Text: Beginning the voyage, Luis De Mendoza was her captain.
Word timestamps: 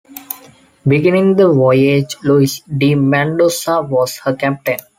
Beginning 0.87 1.35
the 1.35 1.47
voyage, 1.49 2.15
Luis 2.23 2.61
De 2.61 2.95
Mendoza 2.95 3.83
was 3.83 4.17
her 4.17 4.35
captain. 4.35 4.79